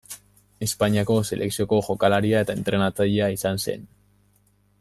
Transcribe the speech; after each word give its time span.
Espainiako 0.67 1.17
selekzioko 1.29 1.79
jokalaria 1.89 2.43
eta 2.47 2.57
entrenatzailea 2.61 3.31
izan 3.39 3.63
zen. 3.67 3.89